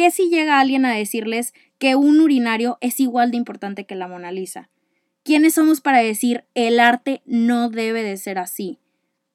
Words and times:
¿Qué 0.00 0.10
si 0.10 0.30
llega 0.30 0.60
alguien 0.60 0.86
a 0.86 0.94
decirles 0.94 1.52
que 1.78 1.94
un 1.94 2.22
urinario 2.22 2.78
es 2.80 3.00
igual 3.00 3.30
de 3.30 3.36
importante 3.36 3.84
que 3.84 3.94
la 3.94 4.08
Mona 4.08 4.32
Lisa? 4.32 4.70
¿Quiénes 5.24 5.52
somos 5.52 5.82
para 5.82 5.98
decir 5.98 6.46
el 6.54 6.80
arte 6.80 7.20
no 7.26 7.68
debe 7.68 8.02
de 8.02 8.16
ser 8.16 8.38
así? 8.38 8.78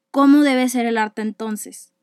¿Cómo 0.09 0.41
debe 0.41 0.67
ser 0.67 0.87
el 0.87 0.97
arte 0.97 1.21
entonces? 1.21 1.93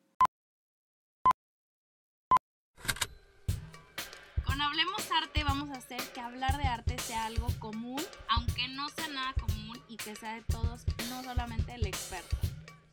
Con 4.45 4.61
Hablemos 4.61 5.11
Arte 5.11 5.43
vamos 5.43 5.71
a 5.71 5.79
hacer 5.79 6.01
que 6.15 6.21
hablar 6.21 6.57
de 6.57 6.69
arte 6.69 6.97
sea 7.01 7.25
algo 7.25 7.49
común, 7.59 8.01
aunque 8.29 8.69
no 8.69 8.89
sea 8.91 9.09
nada 9.09 9.35
común 9.41 9.77
y 9.89 9.97
que 9.97 10.15
sea 10.15 10.35
de 10.35 10.43
todos, 10.43 10.85
no 11.11 11.25
solamente 11.25 11.75
el 11.75 11.85
experto. 11.85 12.37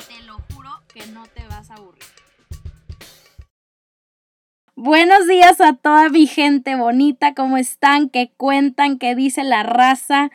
Te 0.07 0.19
lo 0.23 0.39
juro 0.51 0.71
que 0.91 1.05
no 1.05 1.27
te 1.27 1.45
vas 1.47 1.69
a 1.69 1.75
aburrir. 1.75 2.28
Buenos 4.81 5.27
días 5.27 5.59
a 5.59 5.73
toda 5.73 6.07
mi 6.07 6.25
gente 6.25 6.77
bonita, 6.77 7.33
¿cómo 7.33 7.57
están? 7.57 8.07
¿Qué 8.07 8.31
cuentan? 8.37 8.97
¿Qué 8.97 9.13
dice 9.13 9.43
la 9.43 9.61
raza? 9.61 10.31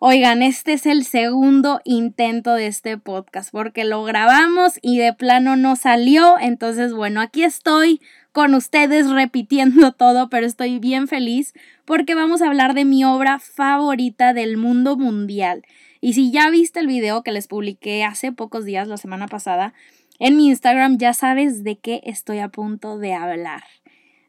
Oigan, 0.00 0.42
este 0.42 0.72
es 0.72 0.84
el 0.84 1.04
segundo 1.04 1.80
intento 1.84 2.54
de 2.54 2.66
este 2.66 2.98
podcast 2.98 3.52
porque 3.52 3.84
lo 3.84 4.02
grabamos 4.02 4.80
y 4.82 4.98
de 4.98 5.12
plano 5.12 5.54
no 5.54 5.76
salió. 5.76 6.40
Entonces, 6.40 6.92
bueno, 6.92 7.20
aquí 7.20 7.44
estoy 7.44 8.00
con 8.32 8.56
ustedes 8.56 9.08
repitiendo 9.10 9.92
todo, 9.96 10.28
pero 10.28 10.44
estoy 10.44 10.80
bien 10.80 11.06
feliz 11.06 11.54
porque 11.84 12.16
vamos 12.16 12.42
a 12.42 12.48
hablar 12.48 12.74
de 12.74 12.84
mi 12.84 13.04
obra 13.04 13.38
favorita 13.38 14.32
del 14.32 14.56
mundo 14.56 14.96
mundial. 14.96 15.62
Y 16.00 16.14
si 16.14 16.32
ya 16.32 16.50
viste 16.50 16.80
el 16.80 16.88
video 16.88 17.22
que 17.22 17.30
les 17.30 17.46
publiqué 17.46 18.02
hace 18.02 18.32
pocos 18.32 18.64
días, 18.64 18.88
la 18.88 18.96
semana 18.96 19.28
pasada, 19.28 19.72
en 20.18 20.36
mi 20.36 20.48
Instagram, 20.48 20.98
ya 20.98 21.14
sabes 21.14 21.62
de 21.62 21.78
qué 21.78 22.00
estoy 22.04 22.40
a 22.40 22.48
punto 22.48 22.98
de 22.98 23.14
hablar 23.14 23.62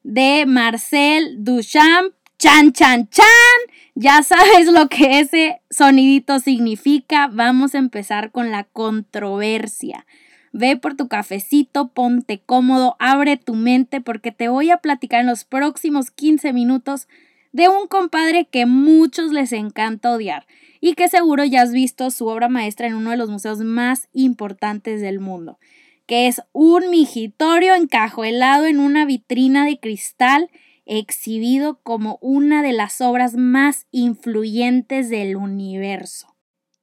de 0.05 0.45
Marcel 0.45 1.43
Duchamp. 1.43 2.13
Chan, 2.37 2.73
chan, 2.73 3.09
chan. 3.09 3.25
Ya 3.95 4.21
sabes 4.21 4.67
lo 4.67 4.87
que 4.87 5.19
ese 5.19 5.61
sonidito 5.69 6.39
significa. 6.39 7.27
Vamos 7.27 7.73
a 7.73 7.79
empezar 7.79 8.31
con 8.31 8.51
la 8.51 8.65
controversia. 8.65 10.05
Ve 10.53 10.77
por 10.77 10.95
tu 10.95 11.07
cafecito, 11.07 11.87
ponte 11.89 12.39
cómodo, 12.45 12.95
abre 12.99 13.35
tu 13.35 13.55
mente 13.55 13.99
porque 13.99 14.31
te 14.31 14.47
voy 14.47 14.69
a 14.69 14.77
platicar 14.77 15.21
en 15.21 15.27
los 15.27 15.43
próximos 15.43 16.11
15 16.11 16.53
minutos 16.53 17.07
de 17.51 17.67
un 17.67 17.87
compadre 17.87 18.45
que 18.45 18.65
muchos 18.65 19.31
les 19.31 19.51
encanta 19.53 20.11
odiar 20.11 20.45
y 20.79 20.93
que 20.93 21.07
seguro 21.07 21.43
ya 21.45 21.63
has 21.63 21.71
visto 21.71 22.11
su 22.11 22.27
obra 22.27 22.47
maestra 22.47 22.87
en 22.87 22.95
uno 22.95 23.09
de 23.09 23.17
los 23.17 23.29
museos 23.29 23.59
más 23.59 24.07
importantes 24.13 25.01
del 25.01 25.19
mundo 25.19 25.57
que 26.05 26.27
es 26.27 26.41
un 26.51 26.89
migitorio 26.89 27.75
encajuelado 27.75 28.65
en 28.65 28.79
una 28.79 29.05
vitrina 29.05 29.65
de 29.65 29.79
cristal 29.79 30.49
exhibido 30.85 31.79
como 31.81 32.19
una 32.21 32.61
de 32.61 32.73
las 32.73 33.01
obras 33.01 33.35
más 33.35 33.87
influyentes 33.91 35.09
del 35.09 35.35
universo. 35.35 36.35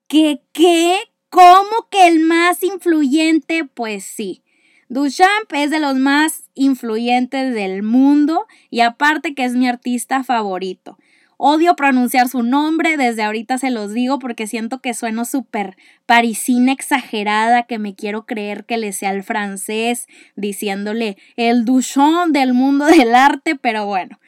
¿Qué 0.09 0.43
qué? 0.53 0.97
¿Cómo 1.31 1.89
que 1.91 2.09
el 2.09 2.21
más 2.21 2.63
influyente? 2.63 3.65
Pues 3.65 4.05
sí. 4.05 4.43
Duchamp 4.89 5.51
es 5.55 5.71
de 5.71 5.81
los 5.81 5.97
más 5.97 6.51
influyentes 6.53 7.55
del 7.55 7.83
mundo 7.83 8.47
y 8.69 8.81
aparte 8.81 9.35
que 9.35 9.45
es 9.45 9.55
mi 9.55 9.67
artista 9.67 10.23
favorito. 10.23 10.99
Odio 11.45 11.75
pronunciar 11.75 12.29
su 12.29 12.45
nombre, 12.45 12.97
desde 12.97 13.25
ahorita 13.25 13.59
se 13.59 13.73
los 13.73 13.93
digo 13.93 14.21
porque 14.21 14.47
siento 14.47 14.81
que 14.81 14.95
sueno 14.95 15.25
súper 15.25 15.77
parisina 16.07 16.71
exagerada, 16.71 17.65
que 17.65 17.81
me 17.81 17.97
quiero 17.97 18.27
creer 18.27 18.65
que 18.65 18.77
le 18.77 18.93
sea 18.93 19.11
el 19.11 19.25
francés, 19.25 20.07
diciéndole 20.37 21.17
el 21.35 21.65
Duchamp 21.65 22.33
del 22.33 22.55
mundo 22.55 22.85
del 22.87 23.13
arte, 23.17 23.57
pero 23.57 23.87
bueno, 23.87 24.21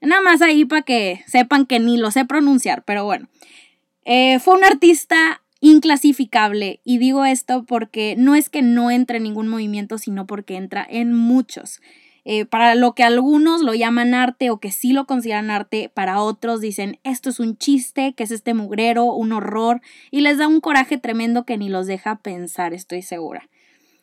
nada 0.00 0.22
más 0.22 0.40
ahí 0.40 0.64
para 0.64 0.80
que 0.80 1.22
sepan 1.26 1.66
que 1.66 1.78
ni 1.78 1.98
lo 1.98 2.10
sé 2.10 2.24
pronunciar, 2.24 2.84
pero 2.86 3.04
bueno. 3.04 3.28
Eh, 4.06 4.38
fue 4.38 4.54
un 4.56 4.64
artista 4.64 5.42
inclasificable 5.60 6.80
y 6.84 6.96
digo 6.96 7.26
esto 7.26 7.66
porque 7.66 8.14
no 8.16 8.34
es 8.34 8.48
que 8.48 8.62
no 8.62 8.90
entre 8.90 9.18
en 9.18 9.24
ningún 9.24 9.46
movimiento, 9.46 9.98
sino 9.98 10.26
porque 10.26 10.56
entra 10.56 10.86
en 10.88 11.12
muchos. 11.12 11.82
Eh, 12.24 12.44
para 12.44 12.76
lo 12.76 12.94
que 12.94 13.02
algunos 13.02 13.62
lo 13.62 13.74
llaman 13.74 14.14
arte 14.14 14.50
o 14.50 14.60
que 14.60 14.70
sí 14.70 14.92
lo 14.92 15.06
consideran 15.06 15.50
arte, 15.50 15.90
para 15.92 16.20
otros 16.20 16.60
dicen 16.60 17.00
esto 17.02 17.30
es 17.30 17.40
un 17.40 17.56
chiste, 17.56 18.14
que 18.14 18.22
es 18.22 18.30
este 18.30 18.54
mugrero, 18.54 19.06
un 19.06 19.32
horror, 19.32 19.80
y 20.10 20.20
les 20.20 20.38
da 20.38 20.46
un 20.46 20.60
coraje 20.60 20.98
tremendo 20.98 21.44
que 21.44 21.58
ni 21.58 21.68
los 21.68 21.86
deja 21.86 22.16
pensar, 22.16 22.74
estoy 22.74 23.02
segura. 23.02 23.48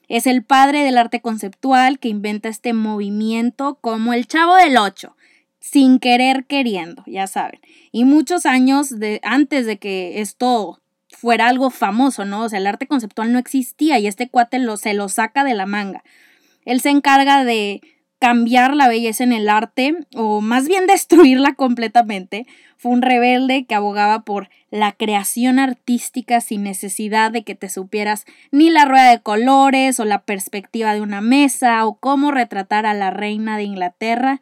Es 0.10 0.28
el 0.28 0.44
padre 0.44 0.84
del 0.84 0.98
arte 0.98 1.22
conceptual 1.22 2.00
que 2.00 2.10
inventa 2.10 2.50
este 2.50 2.74
movimiento 2.74 3.78
como 3.80 4.12
el 4.12 4.28
chavo 4.28 4.56
del 4.56 4.78
ocho, 4.78 5.16
sin 5.60 6.00
querer 6.00 6.46
queriendo, 6.46 7.04
ya 7.06 7.28
saben. 7.28 7.62
Y 7.92 8.04
muchos 8.04 8.46
años 8.46 9.00
de, 9.00 9.22
antes 9.24 9.66
de 9.66 9.78
que 9.78 10.20
esto 10.20 10.82
fuera 11.10 11.48
algo 11.48 11.70
famoso, 11.70 12.26
¿no? 12.26 12.44
O 12.44 12.50
sea, 12.50 12.60
el 12.60 12.68
arte 12.68 12.88
conceptual 12.88 13.32
no 13.32 13.40
existía 13.40 13.98
y 14.00 14.08
este 14.08 14.30
cuate 14.30 14.60
lo, 14.60 14.78
se 14.78 14.94
lo 14.94 15.10
saca 15.10 15.44
de 15.44 15.54
la 15.54 15.66
manga. 15.66 16.04
Él 16.66 16.82
se 16.82 16.90
encarga 16.90 17.46
de 17.46 17.82
cambiar 18.20 18.76
la 18.76 18.90
belleza 18.90 19.24
en 19.24 19.34
el 19.34 19.50
arte, 19.50 19.96
o 20.14 20.42
más 20.42 20.68
bien 20.68 20.86
destruirla 20.88 21.56
completamente. 21.56 22.46
Fue 22.78 22.92
un 22.92 23.02
rebelde 23.02 23.66
que 23.66 23.76
abogaba 23.76 24.24
por 24.24 24.50
la 24.72 24.92
creación 24.92 25.60
artística 25.60 26.40
sin 26.42 26.64
necesidad 26.64 27.32
de 27.32 27.44
que 27.44 27.56
te 27.56 27.70
supieras 27.70 28.26
ni 28.52 28.70
la 28.70 28.86
rueda 28.86 29.10
de 29.10 29.22
colores 29.22 30.00
o 30.00 30.06
la 30.06 30.22
perspectiva 30.22 30.94
de 30.94 31.02
una 31.02 31.22
mesa 31.22 31.86
o 31.86 31.96
cómo 31.96 32.32
retratar 32.32 32.86
a 32.86 32.94
la 32.94 33.10
reina 33.10 33.58
de 33.58 33.64
Inglaterra. 33.64 34.40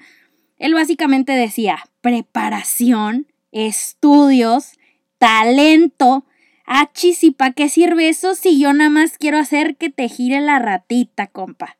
Él 0.57 0.73
básicamente 0.73 1.31
decía 1.31 1.79
preparación, 2.01 3.27
estudios, 3.51 4.73
talento. 5.17 6.25
Achis, 6.65 7.23
¿y 7.23 7.31
para 7.31 7.53
qué 7.53 7.69
sirve 7.69 8.09
eso 8.09 8.35
si 8.35 8.59
yo 8.59 8.73
nada 8.73 8.89
más 8.89 9.17
quiero 9.17 9.37
hacer 9.37 9.77
que 9.77 9.89
te 9.89 10.09
gire 10.09 10.41
la 10.41 10.59
ratita, 10.59 11.27
compa? 11.27 11.77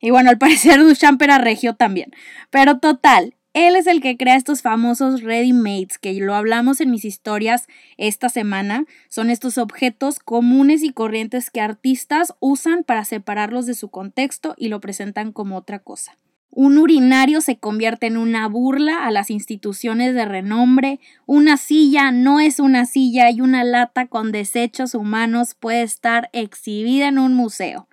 Y 0.00 0.10
bueno, 0.10 0.30
al 0.30 0.38
parecer 0.38 0.80
Duchamp 0.84 1.20
era 1.22 1.38
regio 1.38 1.74
también. 1.74 2.12
Pero 2.50 2.78
total, 2.78 3.34
él 3.52 3.74
es 3.74 3.88
el 3.88 4.00
que 4.00 4.16
crea 4.16 4.36
estos 4.36 4.62
famosos 4.62 5.22
ready-mates 5.22 5.98
que 5.98 6.12
lo 6.14 6.34
hablamos 6.34 6.80
en 6.80 6.90
mis 6.90 7.04
historias 7.04 7.66
esta 7.96 8.28
semana. 8.28 8.84
Son 9.08 9.28
estos 9.28 9.58
objetos 9.58 10.20
comunes 10.20 10.84
y 10.84 10.92
corrientes 10.92 11.50
que 11.50 11.60
artistas 11.60 12.34
usan 12.38 12.84
para 12.84 13.04
separarlos 13.04 13.66
de 13.66 13.74
su 13.74 13.88
contexto 13.88 14.54
y 14.56 14.68
lo 14.68 14.80
presentan 14.80 15.32
como 15.32 15.56
otra 15.56 15.80
cosa. 15.80 16.16
Un 16.52 16.78
urinario 16.78 17.40
se 17.40 17.58
convierte 17.58 18.06
en 18.06 18.16
una 18.16 18.48
burla 18.48 19.06
a 19.06 19.10
las 19.12 19.30
instituciones 19.30 20.14
de 20.14 20.24
renombre, 20.24 20.98
una 21.24 21.56
silla 21.56 22.10
no 22.10 22.40
es 22.40 22.58
una 22.58 22.86
silla 22.86 23.30
y 23.30 23.40
una 23.40 23.62
lata 23.62 24.06
con 24.06 24.32
desechos 24.32 24.94
humanos 24.94 25.54
puede 25.54 25.82
estar 25.82 26.28
exhibida 26.32 27.06
en 27.06 27.20
un 27.20 27.34
museo. 27.34 27.86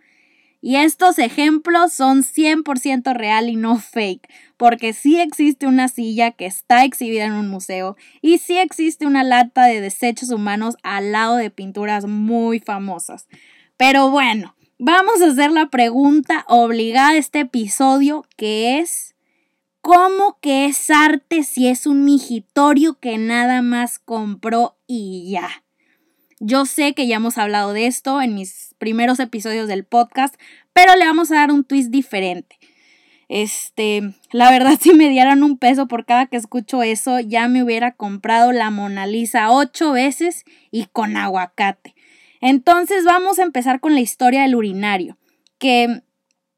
Y 0.59 0.77
estos 0.77 1.19
ejemplos 1.19 1.93
son 1.93 2.23
100% 2.23 3.13
real 3.13 3.49
y 3.49 3.55
no 3.55 3.77
fake, 3.77 4.27
porque 4.57 4.93
sí 4.93 5.19
existe 5.19 5.67
una 5.67 5.87
silla 5.87 6.31
que 6.31 6.47
está 6.47 6.83
exhibida 6.83 7.25
en 7.25 7.33
un 7.33 7.47
museo 7.47 7.95
y 8.21 8.39
sí 8.39 8.57
existe 8.57 9.05
una 9.05 9.23
lata 9.23 9.65
de 9.65 9.81
desechos 9.81 10.31
humanos 10.31 10.75
al 10.81 11.11
lado 11.11 11.35
de 11.35 11.51
pinturas 11.51 12.05
muy 12.05 12.59
famosas. 12.59 13.27
Pero 13.77 14.09
bueno, 14.09 14.55
vamos 14.79 15.21
a 15.21 15.27
hacer 15.27 15.51
la 15.51 15.69
pregunta 15.69 16.43
obligada 16.47 17.13
de 17.13 17.19
este 17.19 17.41
episodio, 17.41 18.25
que 18.35 18.79
es, 18.79 19.15
¿cómo 19.81 20.39
que 20.41 20.65
es 20.65 20.89
arte 20.89 21.43
si 21.43 21.67
es 21.67 21.85
un 21.85 22.03
migitorio 22.03 22.99
que 22.99 23.19
nada 23.19 23.61
más 23.61 23.99
compró 23.99 24.75
y 24.87 25.29
ya? 25.31 25.63
Yo 26.39 26.65
sé 26.65 26.93
que 26.93 27.07
ya 27.07 27.15
hemos 27.15 27.37
hablado 27.37 27.73
de 27.73 27.87
esto 27.87 28.21
en 28.21 28.35
mis 28.35 28.75
primeros 28.77 29.19
episodios 29.19 29.67
del 29.67 29.85
podcast, 29.85 30.35
pero 30.71 30.95
le 30.95 31.05
vamos 31.05 31.31
a 31.31 31.35
dar 31.35 31.51
un 31.51 31.63
twist 31.63 31.89
diferente. 31.89 32.57
Este, 33.27 34.13
la 34.31 34.51
verdad, 34.51 34.77
si 34.81 34.93
me 34.93 35.09
dieran 35.09 35.43
un 35.43 35.57
peso 35.57 35.87
por 35.87 36.05
cada 36.05 36.27
que 36.27 36.37
escucho 36.37 36.83
eso, 36.83 37.19
ya 37.19 37.47
me 37.47 37.63
hubiera 37.63 37.93
comprado 37.93 38.51
la 38.51 38.69
Mona 38.69 39.07
Lisa 39.07 39.51
ocho 39.51 39.91
veces 39.91 40.45
y 40.71 40.85
con 40.85 41.17
aguacate. 41.17 41.95
Entonces 42.39 43.03
vamos 43.03 43.39
a 43.39 43.43
empezar 43.43 43.79
con 43.79 43.95
la 43.95 44.01
historia 44.01 44.43
del 44.43 44.55
urinario, 44.55 45.17
que 45.57 46.03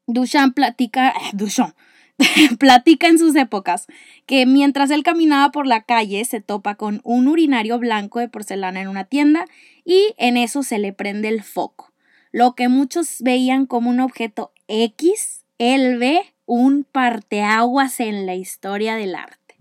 Duchamp 0.06 0.54
platica, 0.54 1.10
eh, 1.10 1.30
Duchamp, 1.32 1.74
platica 2.58 3.08
en 3.08 3.18
sus 3.18 3.34
épocas 3.36 3.86
que 4.26 4.46
mientras 4.46 4.90
él 4.90 5.02
caminaba 5.02 5.50
por 5.50 5.66
la 5.66 5.82
calle 5.82 6.24
se 6.24 6.40
topa 6.40 6.74
con 6.74 7.00
un 7.04 7.28
urinario 7.28 7.78
blanco 7.78 8.18
de 8.18 8.28
porcelana 8.28 8.80
en 8.80 8.88
una 8.88 9.04
tienda 9.04 9.44
y 9.84 10.14
en 10.18 10.36
eso 10.36 10.62
se 10.62 10.78
le 10.78 10.92
prende 10.92 11.28
el 11.28 11.42
foco. 11.42 11.92
Lo 12.32 12.54
que 12.54 12.68
muchos 12.68 13.16
veían 13.20 13.66
como 13.66 13.90
un 13.90 14.00
objeto 14.00 14.52
X, 14.68 15.44
él 15.58 15.98
ve 15.98 16.20
un 16.46 16.84
parteaguas 16.84 18.00
en 18.00 18.26
la 18.26 18.34
historia 18.34 18.94
del 18.94 19.14
arte. 19.14 19.56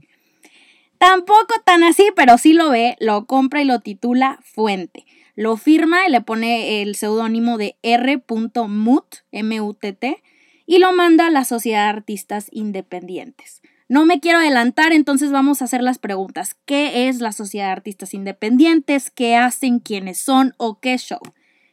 Tampoco 0.98 1.54
tan 1.66 1.84
así, 1.84 2.10
pero 2.16 2.38
sí 2.38 2.54
lo 2.54 2.70
ve, 2.70 2.96
lo 3.00 3.26
compra 3.26 3.62
y 3.62 3.66
lo 3.66 3.80
titula 3.80 4.40
Fuente. 4.44 5.06
Lo 5.36 5.56
firma 5.56 6.06
y 6.06 6.12
le 6.12 6.20
pone 6.20 6.82
el 6.82 6.96
seudónimo 6.96 7.58
de 7.58 7.78
R.mut, 7.82 9.16
M-U-T-T, 9.32 10.22
y 10.70 10.78
lo 10.78 10.94
manda 10.94 11.32
la 11.32 11.46
Sociedad 11.46 11.86
de 11.86 11.98
Artistas 11.98 12.48
Independientes. 12.52 13.64
No 13.88 14.06
me 14.06 14.20
quiero 14.20 14.38
adelantar, 14.38 14.92
entonces 14.92 15.32
vamos 15.32 15.62
a 15.62 15.66
hacer 15.66 15.82
las 15.82 15.98
preguntas. 15.98 16.58
¿Qué 16.66 17.10
es 17.10 17.22
la 17.22 17.32
Sociedad 17.32 17.66
de 17.66 17.72
Artistas 17.72 18.14
Independientes? 18.14 19.10
¿Qué 19.10 19.36
hacen? 19.36 19.80
¿Quiénes 19.80 20.20
son? 20.20 20.54
¿O 20.58 20.80
qué 20.80 20.96
show? 21.00 21.22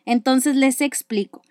Entonces 0.06 0.56
les 0.56 0.81
explico. 0.81 1.43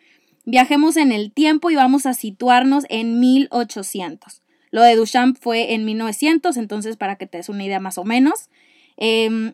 Viajemos 0.46 0.98
en 0.98 1.12
el 1.12 1.32
tiempo 1.32 1.70
y 1.70 1.76
vamos 1.76 2.08
a 2.08 2.16
situarnos 2.16 2.86
en 2.90 3.20
1800. 3.20 4.42
Lo 4.72 4.82
de 4.82 4.96
Duchamp 4.96 5.38
fue 5.40 5.76
en 5.76 5.86
1900, 5.86 6.58
entonces 6.58 6.98
para 6.98 7.18
que 7.18 7.28
te 7.28 7.38
des 7.38 7.50
una 7.50 7.64
idea 7.64 7.80
más 7.80 8.00
o 8.00 8.06
menos. 8.06 8.50
Em, 8.98 9.54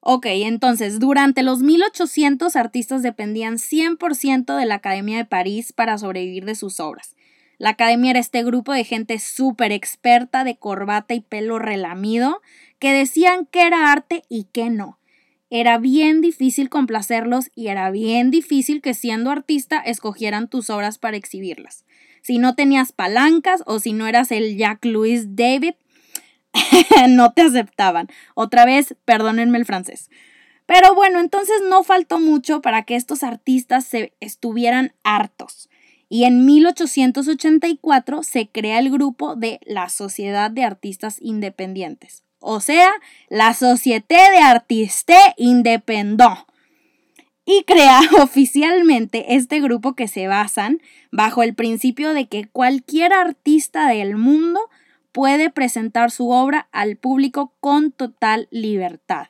ok, 0.00 0.24
entonces 0.24 1.00
durante 1.00 1.42
los 1.42 1.60
1800 1.60 2.56
artistas 2.56 3.02
dependían 3.02 3.58
100% 3.58 4.56
de 4.56 4.64
la 4.64 4.76
Academia 4.76 5.18
de 5.18 5.26
París 5.26 5.74
para 5.74 5.98
sobrevivir 5.98 6.46
de 6.46 6.54
sus 6.54 6.80
obras. 6.80 7.14
La 7.58 7.70
academia 7.70 8.10
era 8.10 8.20
este 8.20 8.44
grupo 8.44 8.72
de 8.72 8.84
gente 8.84 9.18
súper 9.18 9.72
experta 9.72 10.44
de 10.44 10.56
corbata 10.56 11.14
y 11.14 11.20
pelo 11.20 11.58
relamido 11.58 12.42
que 12.78 12.92
decían 12.92 13.46
que 13.46 13.66
era 13.66 13.90
arte 13.90 14.22
y 14.28 14.44
que 14.44 14.68
no. 14.68 14.98
Era 15.48 15.78
bien 15.78 16.20
difícil 16.20 16.68
complacerlos 16.68 17.50
y 17.54 17.68
era 17.68 17.90
bien 17.90 18.30
difícil 18.30 18.82
que 18.82 18.94
siendo 18.94 19.30
artista 19.30 19.78
escogieran 19.78 20.48
tus 20.48 20.68
obras 20.70 20.98
para 20.98 21.16
exhibirlas. 21.16 21.86
Si 22.20 22.38
no 22.38 22.54
tenías 22.54 22.92
palancas 22.92 23.62
o 23.66 23.78
si 23.78 23.92
no 23.92 24.06
eras 24.06 24.32
el 24.32 24.58
Jack 24.58 24.84
Louis 24.84 25.36
David, 25.36 25.74
no 27.08 27.32
te 27.32 27.42
aceptaban. 27.42 28.08
Otra 28.34 28.66
vez, 28.66 28.96
perdónenme 29.04 29.56
el 29.58 29.64
francés. 29.64 30.10
Pero 30.66 30.94
bueno, 30.94 31.20
entonces 31.20 31.56
no 31.70 31.84
faltó 31.84 32.18
mucho 32.18 32.60
para 32.60 32.82
que 32.82 32.96
estos 32.96 33.22
artistas 33.22 33.86
se 33.86 34.12
estuvieran 34.20 34.92
hartos 35.04 35.70
y 36.08 36.24
en 36.24 36.44
1884 36.44 38.22
se 38.22 38.48
crea 38.48 38.78
el 38.78 38.90
grupo 38.90 39.34
de 39.34 39.60
la 39.66 39.88
Sociedad 39.88 40.50
de 40.50 40.64
Artistas 40.64 41.18
Independientes, 41.20 42.22
o 42.38 42.60
sea, 42.60 42.90
la 43.28 43.54
Société 43.54 44.14
de 44.14 44.38
Artistes 44.38 45.18
Indépendants. 45.36 46.44
Y 47.48 47.62
crea 47.62 48.00
oficialmente 48.22 49.36
este 49.36 49.60
grupo 49.60 49.94
que 49.94 50.08
se 50.08 50.26
basan 50.26 50.80
bajo 51.12 51.42
el 51.42 51.54
principio 51.54 52.12
de 52.12 52.28
que 52.28 52.48
cualquier 52.48 53.12
artista 53.12 53.88
del 53.88 54.16
mundo 54.16 54.60
puede 55.12 55.48
presentar 55.50 56.10
su 56.10 56.30
obra 56.30 56.68
al 56.72 56.96
público 56.96 57.54
con 57.60 57.92
total 57.92 58.48
libertad. 58.50 59.28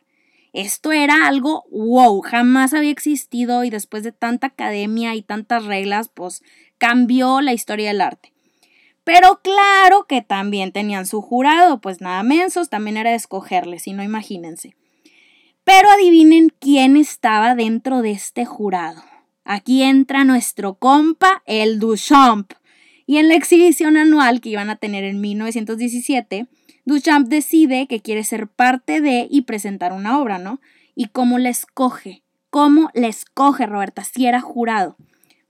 Esto 0.56 0.90
era 0.90 1.26
algo 1.26 1.66
wow, 1.70 2.22
jamás 2.22 2.72
había 2.72 2.90
existido 2.90 3.62
y 3.62 3.68
después 3.68 4.02
de 4.02 4.10
tanta 4.10 4.46
academia 4.46 5.14
y 5.14 5.20
tantas 5.20 5.66
reglas, 5.66 6.08
pues 6.08 6.42
cambió 6.78 7.40
la 7.40 7.52
historia 7.52 7.88
del 7.88 8.00
arte. 8.00 8.32
Pero 9.04 9.40
claro 9.42 10.06
que 10.08 10.20
también 10.20 10.72
tenían 10.72 11.06
su 11.06 11.22
jurado, 11.22 11.80
pues 11.80 12.00
nada 12.00 12.22
mensos, 12.24 12.68
también 12.68 12.96
era 12.96 13.10
de 13.10 13.16
escogerles, 13.16 13.82
si 13.82 13.92
no 13.92 14.02
imagínense. 14.02 14.74
Pero 15.62 15.88
adivinen 15.90 16.52
quién 16.58 16.96
estaba 16.96 17.54
dentro 17.54 18.02
de 18.02 18.10
este 18.10 18.44
jurado. 18.44 19.02
Aquí 19.44 19.84
entra 19.84 20.24
nuestro 20.24 20.74
compa, 20.74 21.42
el 21.46 21.78
Duchamp. 21.78 22.52
Y 23.06 23.18
en 23.18 23.28
la 23.28 23.36
exhibición 23.36 23.96
anual 23.96 24.40
que 24.40 24.48
iban 24.48 24.70
a 24.70 24.76
tener 24.76 25.04
en 25.04 25.20
1917, 25.20 26.48
Duchamp 26.84 27.28
decide 27.28 27.86
que 27.86 28.00
quiere 28.00 28.24
ser 28.24 28.48
parte 28.48 29.00
de 29.00 29.28
y 29.30 29.42
presentar 29.42 29.92
una 29.92 30.20
obra, 30.20 30.38
¿no? 30.38 30.60
¿Y 30.96 31.06
cómo 31.06 31.38
la 31.38 31.48
escoge? 31.48 32.24
¿Cómo 32.50 32.90
la 32.94 33.06
escoge, 33.06 33.66
Roberta, 33.66 34.02
si 34.02 34.26
era 34.26 34.40
jurado? 34.40 34.96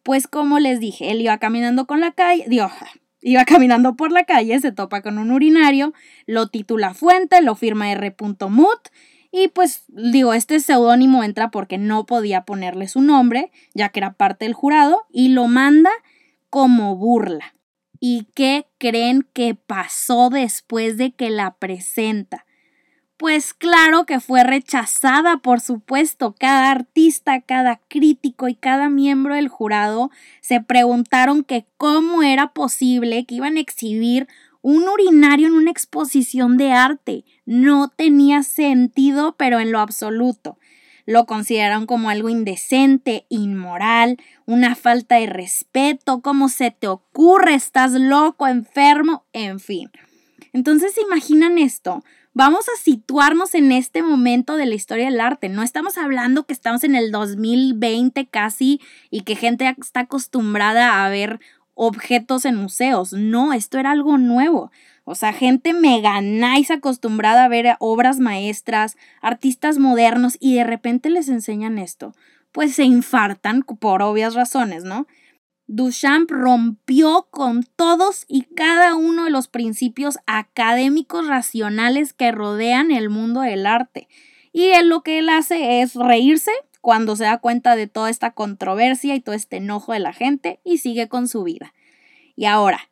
Pues 0.06 0.29
como 0.29 0.61
les 0.61 0.79
dije, 0.79 1.11
él 1.11 1.20
iba 1.20 1.37
caminando 1.38 1.88
con 1.88 2.00
la 2.00 2.12
calle, 2.12 2.47
iba 3.23 3.44
caminando 3.44 3.97
por 3.97 4.12
la 4.12 4.23
calle, 4.23 4.61
se 4.61 4.70
topa 4.70 5.03
con 5.03 5.19
un 5.19 5.32
urinario, 5.32 5.93
lo 6.26 6.47
titula 6.47 6.94
Fuente, 6.94 7.43
lo 7.43 7.56
firma 7.56 7.91
R.Mut 7.91 8.88
y 9.32 9.49
pues 9.49 9.82
digo, 9.88 10.32
este 10.32 10.61
seudónimo 10.61 11.25
entra 11.25 11.50
porque 11.50 11.76
no 11.76 12.06
podía 12.06 12.44
ponerle 12.44 12.87
su 12.87 13.00
nombre, 13.00 13.50
ya 13.75 13.88
que 13.88 13.99
era 13.99 14.12
parte 14.12 14.44
del 14.44 14.55
jurado, 14.55 15.03
y 15.11 15.31
lo 15.31 15.49
manda 15.49 15.91
como 16.50 16.94
burla. 16.94 17.56
¿Y 17.99 18.29
qué 18.35 18.69
creen 18.79 19.26
que 19.32 19.56
pasó 19.56 20.31
después 20.31 20.97
de 20.99 21.11
que 21.14 21.31
la 21.31 21.56
presenta? 21.56 22.45
Pues 23.16 23.54
claro 23.54 24.04
que 24.04 24.20
fue 24.20 24.44
rechazada, 24.44 25.38
por 25.38 25.60
supuesto. 25.60 26.34
Cada 26.38 26.70
artista, 26.70 27.40
cada 27.40 27.80
crítico 27.88 28.46
y 28.46 28.54
cada 28.54 28.90
miembro 28.90 29.34
del 29.34 29.48
jurado 29.48 30.10
se 30.42 30.60
preguntaron 30.60 31.42
que 31.42 31.66
cómo 31.78 32.22
era 32.22 32.52
posible 32.52 33.24
que 33.24 33.36
iban 33.36 33.56
a 33.56 33.60
exhibir 33.60 34.28
un 34.60 34.86
urinario 34.86 35.46
en 35.46 35.54
una 35.54 35.70
exposición 35.70 36.58
de 36.58 36.72
arte. 36.72 37.24
No 37.46 37.88
tenía 37.88 38.42
sentido, 38.42 39.34
pero 39.38 39.60
en 39.60 39.72
lo 39.72 39.80
absoluto. 39.80 40.58
Lo 41.06 41.24
consideraron 41.24 41.86
como 41.86 42.10
algo 42.10 42.28
indecente, 42.28 43.24
inmoral, 43.30 44.18
una 44.44 44.74
falta 44.74 45.14
de 45.14 45.26
respeto, 45.26 46.20
¿cómo 46.20 46.48
se 46.48 46.72
te 46.72 46.88
ocurre? 46.88 47.54
¿Estás 47.54 47.92
loco, 47.92 48.46
enfermo? 48.46 49.24
En 49.32 49.60
fin. 49.60 49.90
Entonces, 50.52 50.98
imaginan 50.98 51.58
esto? 51.58 52.02
Vamos 52.37 52.67
a 52.69 52.79
situarnos 52.79 53.55
en 53.55 53.73
este 53.73 54.03
momento 54.03 54.56
de 54.56 54.67
la 54.67 54.75
historia 54.75 55.06
del 55.06 55.23
arte. 55.23 55.49
No 55.49 55.62
estamos 55.62 55.97
hablando 55.97 56.44
que 56.44 56.53
estamos 56.53 56.85
en 56.85 56.94
el 56.94 57.11
2020 57.11 58.27
casi 58.27 58.79
y 59.09 59.23
que 59.23 59.37
gente 59.37 59.75
está 59.81 60.00
acostumbrada 60.00 61.03
a 61.03 61.09
ver 61.09 61.41
objetos 61.73 62.44
en 62.44 62.56
museos. 62.56 63.15
No, 63.15 63.55
esto 63.55 63.79
era 63.79 63.93
algo 63.93 64.19
nuevo. 64.19 64.71
O 65.05 65.15
sea, 65.15 65.33
gente 65.33 65.73
mega 65.73 66.21
nice 66.21 66.75
acostumbrada 66.75 67.47
a 67.47 67.49
ver 67.49 67.77
obras 67.79 68.19
maestras, 68.19 68.99
artistas 69.23 69.79
modernos 69.79 70.37
y 70.38 70.56
de 70.56 70.65
repente 70.65 71.09
les 71.09 71.31
enseñan 71.31 71.79
esto. 71.79 72.15
Pues 72.53 72.75
se 72.75 72.85
infartan 72.85 73.62
por 73.62 74.03
obvias 74.03 74.35
razones, 74.35 74.85
¿no? 74.85 75.06
Duchamp 75.68 76.30
rompió 76.30 77.26
con 77.30 77.64
todos 77.64 78.24
y 78.28 78.42
cada 78.42 78.94
uno 78.94 79.24
de 79.24 79.30
los 79.30 79.48
principios 79.48 80.18
académicos 80.26 81.26
racionales 81.26 82.12
que 82.12 82.30
rodean 82.30 82.92
el 82.92 83.10
mundo 83.10 83.40
del 83.40 83.66
arte. 83.66 84.08
Y 84.52 84.70
él 84.70 84.88
lo 84.88 85.02
que 85.02 85.18
él 85.18 85.28
hace 85.28 85.82
es 85.82 85.94
reírse 85.94 86.52
cuando 86.80 87.16
se 87.16 87.24
da 87.24 87.38
cuenta 87.38 87.74
de 87.74 87.88
toda 87.88 88.10
esta 88.10 88.30
controversia 88.30 89.16
y 89.16 89.20
todo 89.20 89.34
este 89.34 89.56
enojo 89.56 89.92
de 89.92 89.98
la 89.98 90.12
gente 90.12 90.60
y 90.62 90.78
sigue 90.78 91.08
con 91.08 91.26
su 91.26 91.42
vida. 91.42 91.74
Y 92.36 92.44
ahora, 92.44 92.88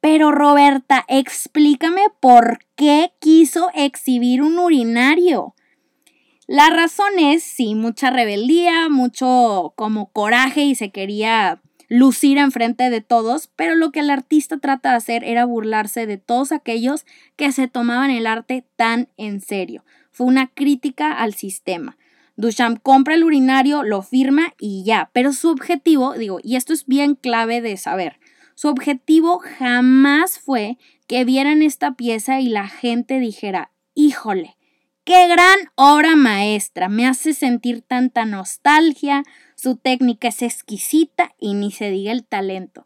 pero 0.00 0.30
Roberta, 0.30 1.04
explícame 1.08 2.02
por 2.20 2.60
qué 2.76 3.12
quiso 3.18 3.70
exhibir 3.74 4.42
un 4.42 4.58
urinario. 4.58 5.54
La 6.46 6.70
razón 6.70 7.18
es, 7.18 7.42
sí, 7.42 7.74
mucha 7.74 8.10
rebeldía, 8.10 8.88
mucho 8.88 9.72
como 9.76 10.12
coraje 10.12 10.62
y 10.62 10.74
se 10.74 10.90
quería 10.90 11.60
lucir 11.92 12.38
enfrente 12.38 12.88
de 12.88 13.02
todos, 13.02 13.50
pero 13.54 13.74
lo 13.74 13.92
que 13.92 14.00
el 14.00 14.08
artista 14.08 14.56
trata 14.56 14.92
de 14.92 14.96
hacer 14.96 15.24
era 15.24 15.44
burlarse 15.44 16.06
de 16.06 16.16
todos 16.16 16.50
aquellos 16.50 17.04
que 17.36 17.52
se 17.52 17.68
tomaban 17.68 18.10
el 18.10 18.26
arte 18.26 18.64
tan 18.76 19.08
en 19.18 19.42
serio. 19.42 19.84
Fue 20.10 20.26
una 20.26 20.46
crítica 20.46 21.12
al 21.12 21.34
sistema. 21.34 21.98
Duchamp 22.36 22.80
compra 22.82 23.14
el 23.14 23.24
urinario, 23.24 23.82
lo 23.82 24.00
firma 24.00 24.54
y 24.58 24.84
ya, 24.84 25.10
pero 25.12 25.34
su 25.34 25.50
objetivo, 25.50 26.14
digo, 26.14 26.40
y 26.42 26.56
esto 26.56 26.72
es 26.72 26.86
bien 26.86 27.14
clave 27.14 27.60
de 27.60 27.76
saber, 27.76 28.18
su 28.54 28.68
objetivo 28.68 29.40
jamás 29.58 30.38
fue 30.38 30.78
que 31.06 31.26
vieran 31.26 31.60
esta 31.60 31.92
pieza 31.92 32.40
y 32.40 32.48
la 32.48 32.68
gente 32.68 33.18
dijera, 33.18 33.70
híjole, 33.94 34.56
qué 35.04 35.28
gran 35.28 35.58
obra 35.74 36.16
maestra, 36.16 36.88
me 36.88 37.06
hace 37.06 37.34
sentir 37.34 37.82
tanta 37.82 38.24
nostalgia, 38.24 39.24
su 39.62 39.76
técnica 39.76 40.26
es 40.26 40.42
exquisita 40.42 41.36
y 41.38 41.54
ni 41.54 41.70
se 41.70 41.88
diga 41.90 42.10
el 42.10 42.24
talento. 42.24 42.84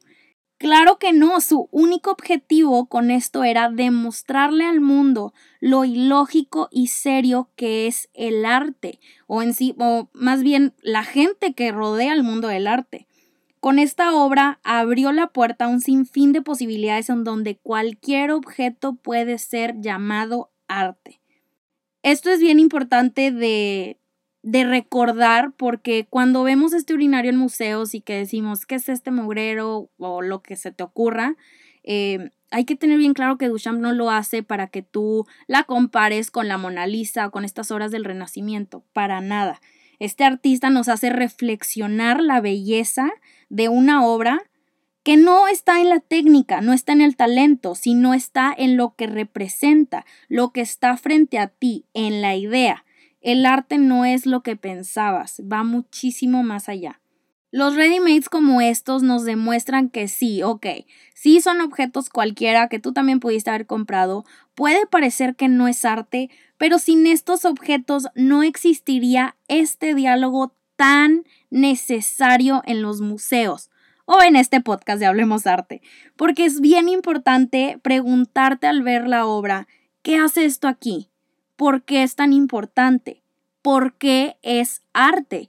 Claro 0.59 0.99
que 0.99 1.15
no, 1.15 1.41
su 1.41 1.71
único 1.71 2.11
objetivo 2.11 2.85
con 2.87 3.11
esto 3.11 3.45
era 3.45 3.71
demostrarle 3.71 4.67
al 4.67 4.83
mundo 4.83 5.33
lo 5.59 5.87
ilógico 5.87 6.69
y 6.71 6.89
serio 6.89 7.49
que 7.57 7.87
es 7.87 8.11
el 8.13 8.45
arte, 8.45 9.01
o 9.27 9.41
en 9.41 9.55
sí, 9.55 9.75
o 9.79 10.11
más 10.13 10.43
bien 10.43 10.75
la 10.83 11.03
gente 11.03 11.55
que 11.55 11.73
rodea 11.73 12.13
el 12.13 12.23
mundo 12.23 12.49
del 12.49 12.67
arte. 12.67 13.07
Con 13.59 13.79
esta 13.79 14.15
obra 14.15 14.61
abrió 14.63 15.13
la 15.13 15.29
puerta 15.29 15.65
a 15.65 15.69
un 15.69 15.81
sinfín 15.81 16.35
de 16.35 16.43
posibilidades 16.43 17.09
en 17.09 17.25
donde 17.25 17.57
cualquier 17.57 18.33
objeto 18.33 18.97
puede 18.97 19.39
ser 19.39 19.81
llamado 19.81 20.51
arte. 20.69 21.23
Esto 22.03 22.29
es 22.29 22.39
bien 22.39 22.61
importante 22.61 23.31
de, 23.31 23.99
de 24.47 24.63
recordar, 24.63 25.51
porque 25.57 26.07
cuando 26.09 26.45
vemos 26.45 26.73
este 26.73 26.95
urinario 26.95 27.31
en 27.33 27.37
museos 27.37 27.97
y 27.97 28.01
que 28.01 28.15
decimos, 28.15 28.65
¿qué 28.65 28.77
es 28.77 28.89
este 28.89 29.11
mugrero? 29.11 29.91
o 29.99 30.23
lo 30.23 30.41
que 30.41 30.55
se 30.55 30.71
te 30.71 30.85
ocurra, 30.85 31.35
eh, 31.83 32.31
hay 32.53 32.65
que 32.65 32.77
tener 32.77 32.97
bien 32.97 33.13
claro 33.13 33.39
que 33.39 33.49
Duchamp 33.49 33.81
no 33.81 33.93
lo 33.93 34.09
hace 34.09 34.45
para 34.45 34.69
que 34.69 34.83
tú 34.83 35.27
la 35.49 35.65
compares 35.65 36.31
con 36.31 36.47
la 36.47 36.59
Mona 36.59 36.87
Lisa 36.87 37.27
o 37.27 37.31
con 37.33 37.45
estas 37.45 37.73
obras 37.73 37.91
del 37.91 38.05
Renacimiento, 38.05 38.85
para 38.93 39.21
nada. 39.21 39.61
Este 39.99 40.23
artista 40.23 40.71
nos 40.71 40.87
hace 40.87 41.11
reflexionar 41.11 42.23
la 42.23 42.41
belleza 42.41 43.11
de 43.49 43.69
una 43.69 44.07
obra 44.07 44.45
que 45.03 45.17
no 45.17 45.49
está 45.49 45.81
en 45.81 45.89
la 45.89 45.99
técnica, 45.99 46.61
no 46.61 46.73
está 46.73 46.93
en 46.93 47.01
el 47.01 47.17
talento, 47.17 47.75
sino 47.75 48.15
está 48.15 48.55
en 48.57 48.77
lo 48.77 48.95
que 48.95 49.09
representa, 49.09 50.07
lo 50.29 50.53
que 50.53 50.61
está 50.61 50.97
frente 50.97 51.41
a 51.41 51.49
ti, 51.49 51.85
en 51.95 52.23
la 52.23 52.37
idea. 52.37 52.86
El 53.21 53.47
arte 53.47 53.79
no 53.79 54.05
es 54.05 54.27
lo 54.27 54.43
que 54.43 54.57
pensabas, 54.57 55.41
va 55.51 55.65
muchísimo 55.65 56.43
más 56.43 56.69
allá. 56.69 57.01
Los 57.53 57.75
ready-mades 57.75 58.29
como 58.29 58.61
estos 58.61 59.03
nos 59.03 59.25
demuestran 59.25 59.89
que 59.89 60.09
sí, 60.09 60.43
ok, 60.43 60.67
sí 61.15 61.41
son 61.41 61.61
objetos 61.61 62.11
cualquiera 62.11 62.69
que 62.69 62.81
tú 62.81 62.93
también 62.93 63.21
pudiste 63.21 63.51
haber 63.51 63.67
comprado, 63.67 64.25
puede 64.55 64.87
parecer 64.87 65.37
que 65.37 65.49
no 65.49 65.67
es 65.69 65.85
arte, 65.85 66.29
pero 66.59 66.79
sin 66.79 67.07
estos 67.07 67.45
objetos 67.45 68.09
no 68.15 68.43
existiría 68.43 69.37
este 69.49 69.95
diálogo 69.95 70.55
tan 70.77 71.25
necesario 71.49 72.63
en 72.67 72.83
los 72.83 73.01
museos 73.01 73.71
o 74.05 74.23
en 74.23 74.37
este 74.37 74.61
podcast 74.61 75.01
de 75.01 75.07
Hablemos 75.07 75.47
Arte, 75.47 75.83
porque 76.17 76.45
es 76.45 76.61
bien 76.61 76.89
importante 76.89 77.79
preguntarte 77.83 78.67
al 78.67 78.83
ver 78.83 79.07
la 79.07 79.25
obra, 79.27 79.67
¿qué 80.03 80.17
hace 80.17 80.45
esto 80.45 80.69
aquí? 80.69 81.11
¿Por 81.57 81.83
qué 81.83 82.03
es 82.03 82.15
tan 82.15 82.33
importante? 82.33 83.23
¿Por 83.63 83.95
qué 83.95 84.37
es 84.43 84.83
arte? 84.93 85.49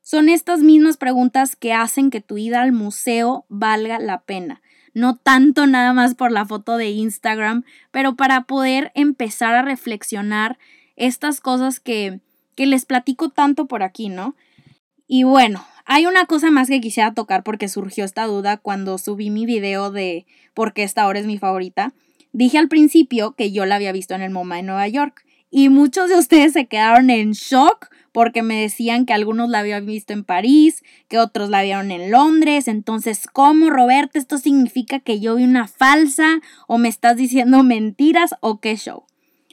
Son 0.00 0.28
estas 0.28 0.60
mismas 0.60 0.96
preguntas 0.96 1.56
que 1.56 1.72
hacen 1.72 2.10
que 2.10 2.20
tu 2.20 2.38
ida 2.38 2.62
al 2.62 2.72
museo 2.72 3.44
valga 3.48 3.98
la 3.98 4.22
pena. 4.22 4.62
No 4.94 5.16
tanto 5.16 5.66
nada 5.66 5.92
más 5.92 6.14
por 6.14 6.32
la 6.32 6.44
foto 6.44 6.76
de 6.76 6.90
Instagram, 6.90 7.64
pero 7.90 8.16
para 8.16 8.42
poder 8.44 8.92
empezar 8.94 9.54
a 9.54 9.62
reflexionar 9.62 10.58
estas 10.96 11.40
cosas 11.40 11.80
que, 11.80 12.20
que 12.56 12.66
les 12.66 12.84
platico 12.84 13.30
tanto 13.30 13.66
por 13.66 13.82
aquí, 13.82 14.08
¿no? 14.08 14.34
Y 15.06 15.24
bueno, 15.24 15.64
hay 15.84 16.06
una 16.06 16.26
cosa 16.26 16.50
más 16.50 16.68
que 16.68 16.80
quisiera 16.80 17.14
tocar 17.14 17.42
porque 17.42 17.68
surgió 17.68 18.04
esta 18.04 18.24
duda 18.26 18.56
cuando 18.56 18.98
subí 18.98 19.30
mi 19.30 19.46
video 19.46 19.90
de 19.90 20.26
por 20.54 20.72
qué 20.72 20.82
esta 20.82 21.06
hora 21.06 21.18
es 21.18 21.26
mi 21.26 21.38
favorita. 21.38 21.92
Dije 22.32 22.58
al 22.58 22.68
principio 22.68 23.32
que 23.32 23.52
yo 23.52 23.66
la 23.66 23.76
había 23.76 23.92
visto 23.92 24.14
en 24.14 24.22
el 24.22 24.30
MoMA 24.30 24.56
de 24.56 24.62
Nueva 24.62 24.88
York 24.88 25.24
y 25.54 25.68
muchos 25.68 26.08
de 26.08 26.16
ustedes 26.16 26.54
se 26.54 26.66
quedaron 26.66 27.10
en 27.10 27.32
shock 27.32 27.90
porque 28.10 28.42
me 28.42 28.62
decían 28.62 29.04
que 29.04 29.12
algunos 29.12 29.50
la 29.50 29.58
habían 29.58 29.84
visto 29.84 30.14
en 30.14 30.24
París, 30.24 30.82
que 31.08 31.18
otros 31.18 31.50
la 31.50 31.62
vieron 31.62 31.90
en 31.90 32.10
Londres. 32.10 32.68
Entonces, 32.68 33.26
¿cómo, 33.30 33.68
Roberto? 33.68 34.18
¿Esto 34.18 34.38
significa 34.38 34.98
que 34.98 35.20
yo 35.20 35.36
vi 35.36 35.44
una 35.44 35.68
falsa 35.68 36.40
o 36.66 36.78
me 36.78 36.88
estás 36.88 37.16
diciendo 37.16 37.62
mentiras 37.62 38.34
o 38.40 38.60
qué 38.60 38.76
show? 38.76 39.04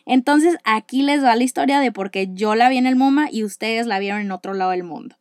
Entonces, 0.06 0.56
aquí 0.63 1.01
les 1.01 1.22
va 1.22 1.36
la 1.36 1.44
historia 1.44 1.82
de 1.82 1.91
por 1.91 2.12
qué 2.12 2.29
yo 2.32 2.56
la 2.56 2.70
vi 2.70 2.77
en 2.77 2.88
el 2.88 2.96
MoMA 2.96 3.27
y 3.29 3.44
ustedes 3.44 3.86
la 3.86 4.00
vieron 4.00 4.22
en 4.22 4.32
otro 4.32 4.53
lado 4.53 4.72
del 4.72 4.84
mundo. 4.84 5.18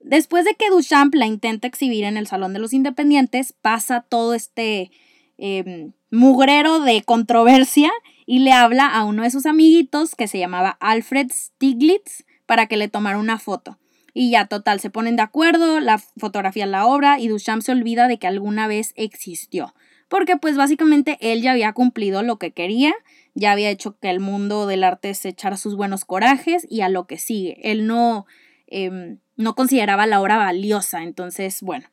Después 0.00 0.44
de 0.44 0.54
que 0.54 0.68
Duchamp 0.68 1.14
la 1.14 1.26
intenta 1.26 1.66
exhibir 1.66 2.04
en 2.04 2.18
el 2.18 2.26
Salón 2.26 2.52
de 2.52 2.58
los 2.58 2.74
Independientes, 2.74 3.54
pasa 3.54 4.02
todo 4.02 4.34
este 4.34 4.90
em, 5.38 5.92
mugrero 6.10 6.80
de 6.80 7.02
controversia 7.02 7.90
y 8.26 8.40
le 8.40 8.52
habla 8.52 8.86
a 8.86 9.04
uno 9.04 9.22
de 9.22 9.30
sus 9.30 9.46
amiguitos 9.46 10.14
que 10.14 10.28
se 10.28 10.38
llamaba 10.38 10.76
Alfred 10.80 11.30
Stiglitz 11.32 12.24
para 12.46 12.66
que 12.66 12.76
le 12.76 12.88
tomara 12.88 13.18
una 13.18 13.38
foto. 13.38 13.78
Y 14.14 14.30
ya, 14.30 14.46
total, 14.46 14.80
se 14.80 14.90
ponen 14.90 15.16
de 15.16 15.22
acuerdo, 15.22 15.80
la 15.80 15.98
fotografía 15.98 16.66
la 16.66 16.86
obra 16.86 17.20
y 17.20 17.28
Duchamp 17.28 17.62
se 17.62 17.72
olvida 17.72 18.08
de 18.08 18.18
que 18.18 18.26
alguna 18.26 18.66
vez 18.66 18.92
existió. 18.96 19.74
Porque 20.08 20.36
pues 20.36 20.56
básicamente 20.56 21.18
él 21.20 21.42
ya 21.42 21.52
había 21.52 21.72
cumplido 21.72 22.22
lo 22.22 22.38
que 22.38 22.52
quería, 22.52 22.94
ya 23.34 23.52
había 23.52 23.70
hecho 23.70 23.98
que 23.98 24.10
el 24.10 24.20
mundo 24.20 24.66
del 24.66 24.82
arte 24.82 25.14
se 25.14 25.28
echara 25.28 25.56
sus 25.56 25.76
buenos 25.76 26.04
corajes 26.04 26.66
y 26.68 26.80
a 26.80 26.88
lo 26.88 27.06
que 27.06 27.18
sigue. 27.18 27.58
Él 27.62 27.86
no 27.86 28.26
Em, 28.70 29.18
no 29.36 29.54
consideraba 29.54 30.06
la 30.06 30.20
obra 30.20 30.36
valiosa. 30.36 31.02
Entonces, 31.02 31.62
bueno, 31.62 31.86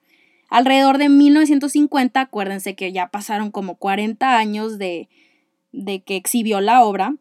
alrededor 0.55 0.97
de 0.97 1.09
1950, 1.09 2.21
acuérdense 2.21 2.75
que 2.75 2.93
ya 2.93 3.07
pasaron 3.07 3.51
como 3.51 3.75
40 3.75 4.37
años 4.37 4.77
de, 4.77 5.09
de 5.73 6.01
que 6.01 6.15
exhibió 6.15 6.61
la 6.61 6.81
obra, 6.85 7.17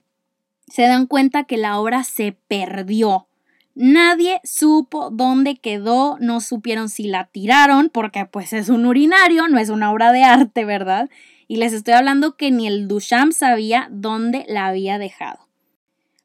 se 0.68 0.82
dan 0.82 1.06
cuenta 1.06 1.42
que 1.42 1.56
la 1.56 1.80
obra 1.80 2.04
se 2.04 2.38
perdió. 2.46 3.26
Nadie 3.74 4.40
supo 4.44 5.10
dónde 5.10 5.56
quedó, 5.56 6.16
no 6.20 6.40
supieron 6.40 6.88
si 6.88 7.08
la 7.08 7.24
tiraron, 7.24 7.90
porque 7.92 8.24
pues 8.24 8.52
es 8.52 8.68
un 8.68 8.86
urinario, 8.86 9.48
no 9.48 9.58
es 9.58 9.68
una 9.68 9.90
obra 9.90 10.12
de 10.12 10.22
arte, 10.22 10.64
¿verdad? 10.64 11.10
Y 11.48 11.56
les 11.56 11.72
estoy 11.72 11.94
hablando 11.94 12.36
que 12.36 12.52
ni 12.52 12.68
el 12.68 12.86
Duchamp 12.86 13.32
sabía 13.32 13.88
dónde 13.90 14.44
la 14.46 14.66
había 14.66 14.96
dejado. 14.98 15.40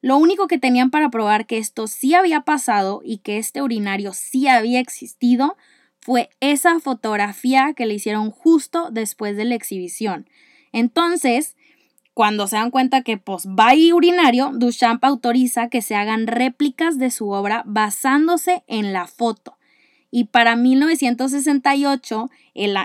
Lo 0.02 0.18
único 0.18 0.48
que 0.48 0.60
tenían 0.60 0.92
para 0.92 1.10
probar 1.10 1.48
que 1.48 1.58
esto 1.58 1.88
sí 1.88 2.14
había 2.14 2.42
pasado 2.42 3.02
y 3.04 3.18
que 3.18 3.40
este 3.40 3.64
urinario 3.64 4.14
sí 4.14 4.48
había 4.48 4.80
existido 4.80 5.58
fue 6.00 6.30
esa 6.40 6.80
fotografía 6.80 7.74
que 7.76 7.86
le 7.86 7.96
hicieron 7.96 8.32
justo 8.32 8.90
después 8.92 9.38
de 9.38 9.46
la 9.46 9.56
exhibición. 9.56 10.30
Entonces, 10.72 11.56
cuando 12.14 12.48
se 12.48 12.58
dan 12.58 12.72
cuenta 12.72 13.02
que 13.02 13.18
pues 13.18 13.48
va 13.48 13.76
y 13.76 13.94
urinario, 13.94 14.52
Duchamp 14.54 15.04
autoriza 15.06 15.70
que 15.70 15.82
se 15.82 15.96
hagan 15.96 16.28
réplicas 16.28 16.98
de 16.98 17.12
su 17.12 17.30
obra 17.30 17.64
basándose 17.66 18.64
en 18.68 18.92
la 18.94 19.08
foto. 19.08 19.58
Y 20.12 20.26
para 20.26 20.56
1968, 20.56 22.30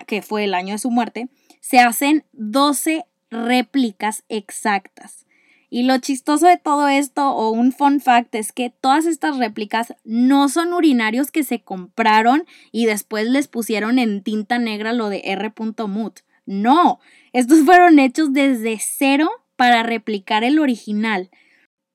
que 0.07 0.23
fue 0.23 0.45
el 0.45 0.55
año 0.55 0.75
de 0.75 0.79
su 0.79 0.91
muerte, 0.91 1.29
se 1.61 1.81
hacen 1.81 2.25
12 2.33 3.07
réplicas 3.31 4.25
exactas. 4.29 5.27
Y 5.71 5.85
lo 5.85 5.99
chistoso 5.99 6.47
de 6.47 6.57
todo 6.57 6.89
esto, 6.89 7.31
o 7.31 7.51
un 7.51 7.73
fun 7.73 8.01
fact, 8.01 8.35
es 8.35 8.53
que 8.53 8.71
todas 8.71 9.07
estas 9.07 9.39
réplicas 9.39 9.95
no 10.05 10.49
son 10.49 10.73
urinarios 10.73 11.31
que 11.31 11.43
se 11.43 11.61
compraron 11.61 12.45
y 12.73 12.87
después 12.87 13.29
les 13.29 13.49
pusieron 13.49 13.99
en 13.99 14.23
tinta 14.23 14.59
negra 14.59 14.93
lo 14.93 15.09
de 15.09 15.23
R.Mut. 15.25 16.21
No, 16.47 17.01
estos 17.33 17.61
fueron 17.65 17.99
hechos 17.99 18.33
desde 18.33 18.79
cero 18.81 19.31
para 19.57 19.83
replicar 19.83 20.45
el 20.45 20.59
original. 20.59 21.31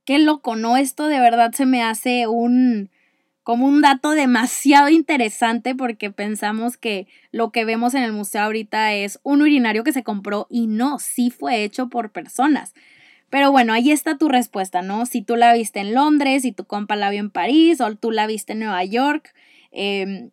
Qué 0.05 0.19
loco, 0.19 0.55
¿no? 0.55 0.77
Esto 0.77 1.07
de 1.07 1.19
verdad 1.19 1.51
se 1.53 1.65
me 1.65 1.83
hace 1.83 2.27
un 2.27 2.89
como 3.43 3.65
un 3.65 3.81
dato 3.81 4.11
demasiado 4.11 4.89
interesante 4.89 5.73
porque 5.73 6.11
pensamos 6.11 6.77
que 6.77 7.07
lo 7.31 7.51
que 7.51 7.65
vemos 7.65 7.95
en 7.95 8.03
el 8.03 8.13
museo 8.13 8.43
ahorita 8.43 8.93
es 8.93 9.19
un 9.23 9.41
urinario 9.41 9.83
que 9.83 9.91
se 9.91 10.03
compró 10.03 10.45
y 10.51 10.67
no, 10.67 10.99
sí 10.99 11.31
fue 11.31 11.63
hecho 11.63 11.89
por 11.89 12.11
personas. 12.11 12.75
Pero 13.29 13.51
bueno, 13.51 13.73
ahí 13.73 13.91
está 13.91 14.17
tu 14.17 14.27
respuesta, 14.27 14.81
¿no? 14.81 15.05
Si 15.05 15.21
tú 15.21 15.35
la 15.35 15.53
viste 15.53 15.79
en 15.79 15.93
Londres, 15.93 16.41
si 16.41 16.51
tu 16.51 16.65
compa 16.65 16.95
la 16.95 17.09
vio 17.09 17.19
en 17.19 17.29
París 17.29 17.81
o 17.81 17.95
tú 17.95 18.11
la 18.11 18.27
viste 18.27 18.53
en 18.53 18.59
Nueva 18.59 18.83
York. 18.83 19.33
Em, 19.71 20.31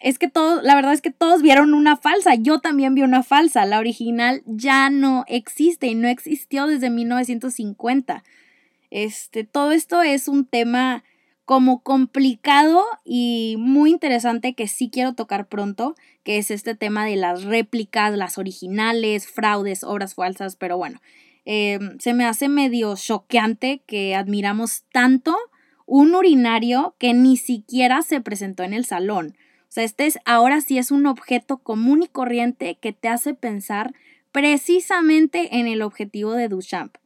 es 0.00 0.18
que 0.18 0.28
todos, 0.28 0.62
la 0.62 0.74
verdad 0.74 0.92
es 0.92 1.00
que 1.00 1.10
todos 1.10 1.40
vieron 1.40 1.72
una 1.72 1.96
falsa. 1.96 2.34
Yo 2.34 2.60
también 2.60 2.94
vi 2.94 3.02
una 3.02 3.22
falsa. 3.22 3.64
La 3.64 3.78
original 3.78 4.42
ya 4.46 4.90
no 4.90 5.24
existe 5.28 5.86
y 5.86 5.94
no 5.94 6.08
existió 6.08 6.66
desde 6.66 6.90
1950. 6.90 8.22
Este, 8.90 9.44
todo 9.44 9.72
esto 9.72 10.02
es 10.02 10.28
un 10.28 10.44
tema 10.44 11.02
como 11.44 11.82
complicado 11.82 12.84
y 13.04 13.56
muy 13.58 13.90
interesante 13.90 14.54
que 14.54 14.68
sí 14.68 14.88
quiero 14.90 15.14
tocar 15.14 15.46
pronto, 15.46 15.94
que 16.22 16.38
es 16.38 16.50
este 16.50 16.74
tema 16.74 17.04
de 17.04 17.16
las 17.16 17.44
réplicas, 17.44 18.16
las 18.16 18.38
originales, 18.38 19.26
fraudes, 19.26 19.84
obras 19.84 20.14
falsas, 20.14 20.56
pero 20.56 20.78
bueno, 20.78 21.00
Em, 21.44 21.98
se 21.98 22.14
me 22.14 22.24
hace 22.24 22.48
medio 22.48 22.94
choqueante 22.96 23.82
que 23.86 24.14
admiramos 24.14 24.84
tanto 24.92 25.36
un 25.86 26.14
urinario 26.14 26.94
que 26.98 27.12
ni 27.12 27.36
siquiera 27.36 28.02
se 28.02 28.20
presentó 28.20 28.62
en 28.62 28.72
el 28.72 28.86
salón. 28.86 29.36
O 29.68 29.72
sea, 29.74 29.84
este 29.84 30.06
es 30.06 30.18
ahora 30.24 30.60
sí 30.60 30.78
es 30.78 30.90
un 30.90 31.06
objeto 31.06 31.58
común 31.58 32.02
y 32.02 32.08
corriente 32.08 32.78
que 32.80 32.92
te 32.92 33.08
hace 33.08 33.34
pensar 33.34 33.94
precisamente 34.32 35.58
en 35.58 35.66
el 35.66 35.82
objetivo 35.82 36.32
de 36.32 36.48
Duchamp, 36.48 36.96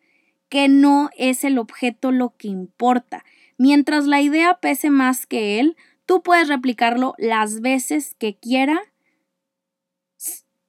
que 0.49 0.69
no 0.69 1.11
es 1.17 1.45
el 1.45 1.59
objeto 1.59 2.13
lo 2.13 2.37
que 2.37 2.49
importa. 2.49 3.25
Mientras 3.59 4.07
la 4.07 4.21
idea 4.21 4.59
pese 4.61 4.91
más 4.91 5.27
que 5.27 5.59
él, 5.59 5.77
tú 6.07 6.23
puedes 6.23 6.49
replicarlo 6.49 7.15
las 7.19 7.61
veces 7.61 8.15
que 8.19 8.37
quiera. 8.37 8.81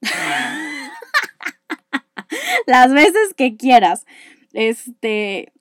las 2.67 2.93
veces 2.93 3.33
que 3.36 3.57
quieras. 3.57 4.05
Este, 4.53 5.51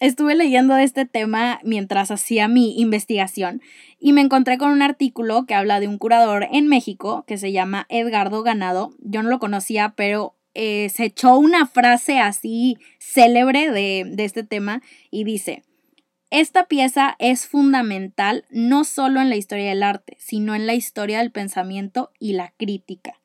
estuve 0.00 0.34
leyendo 0.34 0.76
este 0.76 1.04
tema 1.04 1.60
mientras 1.62 2.10
hacía 2.10 2.48
mi 2.48 2.80
investigación 2.80 3.60
y 3.98 4.12
me 4.12 4.22
encontré 4.22 4.58
con 4.58 4.72
un 4.72 4.82
artículo 4.82 5.44
que 5.46 5.54
habla 5.54 5.78
de 5.80 5.88
un 5.88 5.98
curador 5.98 6.48
en 6.50 6.66
México 6.68 7.24
que 7.26 7.38
se 7.38 7.52
llama 7.52 7.86
Edgardo 7.88 8.42
Ganado. 8.42 8.92
Yo 9.00 9.22
no 9.22 9.28
lo 9.28 9.38
conocía, 9.38 9.94
pero 9.96 10.34
eh, 10.54 10.88
se 10.88 11.04
echó 11.04 11.36
una 11.36 11.66
frase 11.66 12.18
así 12.18 12.78
célebre 12.98 13.70
de, 13.70 14.04
de 14.06 14.24
este 14.24 14.42
tema 14.42 14.82
y 15.10 15.24
dice, 15.24 15.62
esta 16.30 16.66
pieza 16.66 17.16
es 17.18 17.46
fundamental 17.46 18.46
no 18.50 18.84
solo 18.84 19.20
en 19.20 19.30
la 19.30 19.36
historia 19.36 19.68
del 19.68 19.82
arte, 19.82 20.16
sino 20.18 20.54
en 20.54 20.66
la 20.66 20.74
historia 20.74 21.18
del 21.18 21.32
pensamiento 21.32 22.10
y 22.18 22.32
la 22.32 22.52
crítica. 22.56 23.19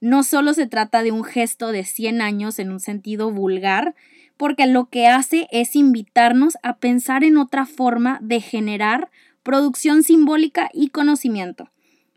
No 0.00 0.22
solo 0.22 0.54
se 0.54 0.66
trata 0.66 1.02
de 1.02 1.12
un 1.12 1.24
gesto 1.24 1.72
de 1.72 1.84
100 1.84 2.20
años 2.22 2.58
en 2.58 2.70
un 2.70 2.80
sentido 2.80 3.30
vulgar, 3.30 3.94
porque 4.36 4.66
lo 4.66 4.86
que 4.86 5.08
hace 5.08 5.48
es 5.50 5.74
invitarnos 5.74 6.56
a 6.62 6.76
pensar 6.76 7.24
en 7.24 7.36
otra 7.36 7.66
forma 7.66 8.18
de 8.22 8.40
generar 8.40 9.10
producción 9.42 10.02
simbólica 10.02 10.70
y 10.72 10.90
conocimiento. 10.90 11.70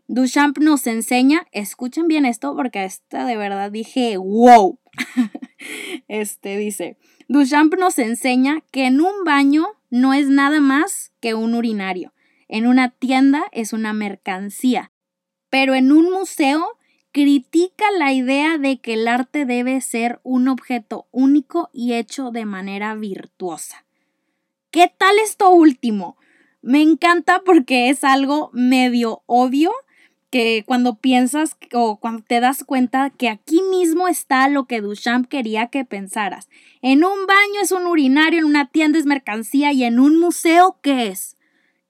Duchamp 0.06 0.58
nos 0.58 0.86
enseña, 0.86 1.46
escuchen 1.52 2.06
bien 2.06 2.26
esto 2.26 2.54
porque 2.54 2.84
esta 2.84 3.24
de 3.24 3.36
verdad 3.36 3.70
dije, 3.70 4.16
wow. 4.16 4.78
este 6.08 6.58
dice, 6.58 6.98
Duchamp 7.28 7.74
nos 7.76 7.98
enseña 7.98 8.62
que 8.70 8.86
en 8.86 9.00
un 9.00 9.24
baño 9.24 9.66
no 9.90 10.12
es 10.12 10.28
nada 10.28 10.60
más 10.60 11.12
que 11.20 11.34
un 11.34 11.54
urinario. 11.54 12.12
En 12.48 12.66
una 12.66 12.90
tienda 12.90 13.44
es 13.52 13.72
una 13.72 13.94
mercancía. 13.94 14.92
Pero 15.48 15.74
en 15.74 15.92
un 15.92 16.10
museo 16.10 16.66
critica 17.12 17.84
la 17.98 18.12
idea 18.12 18.58
de 18.58 18.78
que 18.78 18.94
el 18.94 19.06
arte 19.06 19.44
debe 19.44 19.80
ser 19.80 20.20
un 20.22 20.48
objeto 20.48 21.06
único 21.12 21.68
y 21.72 21.92
hecho 21.92 22.30
de 22.30 22.46
manera 22.46 22.94
virtuosa. 22.94 23.84
¿Qué 24.70 24.90
tal 24.96 25.18
esto 25.22 25.50
último? 25.50 26.16
Me 26.62 26.80
encanta 26.80 27.42
porque 27.44 27.90
es 27.90 28.02
algo 28.02 28.50
medio 28.54 29.22
obvio 29.26 29.72
que 30.30 30.64
cuando 30.66 30.94
piensas 30.94 31.58
o 31.74 31.98
cuando 32.00 32.22
te 32.22 32.40
das 32.40 32.64
cuenta 32.64 33.10
que 33.10 33.28
aquí 33.28 33.60
mismo 33.70 34.08
está 34.08 34.48
lo 34.48 34.64
que 34.64 34.80
Duchamp 34.80 35.28
quería 35.28 35.66
que 35.66 35.84
pensaras. 35.84 36.48
En 36.80 37.04
un 37.04 37.26
baño 37.26 37.60
es 37.60 37.70
un 37.70 37.86
urinario, 37.86 38.38
en 38.38 38.46
una 38.46 38.68
tienda 38.68 38.98
es 38.98 39.04
mercancía 39.04 39.72
y 39.72 39.84
en 39.84 40.00
un 40.00 40.18
museo, 40.18 40.78
¿qué 40.80 41.08
es? 41.08 41.36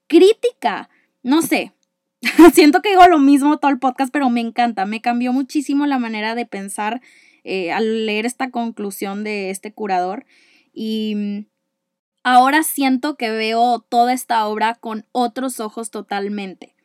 Crítica. 0.07 0.89
No 1.21 1.41
sé, 1.41 1.71
Siento 2.53 2.81
que 2.81 2.89
digo 2.89 3.05
lo 3.07 3.19
mismo 3.19 3.57
todo 3.57 3.71
el 3.71 3.79
podcast, 3.79 4.11
pero 4.11 4.29
me 4.29 4.41
encanta. 4.41 4.85
Me 4.85 5.01
cambió 5.01 5.33
muchísimo 5.33 5.85
la 5.85 5.99
manera 5.99 6.35
de 6.35 6.45
pensar 6.45 7.01
eh, 7.43 7.71
al 7.71 8.05
leer 8.05 8.25
esta 8.25 8.49
conclusión 8.49 9.23
de 9.23 9.49
este 9.49 9.73
curador. 9.73 10.25
Y 10.73 11.15
mm, 11.15 11.45
ahora 12.23 12.63
siento 12.63 13.15
que 13.15 13.29
veo 13.29 13.79
toda 13.79 14.13
esta 14.13 14.45
obra 14.47 14.75
con 14.75 15.05
otros 15.11 15.59
ojos 15.59 15.91
totalmente. 15.91 16.75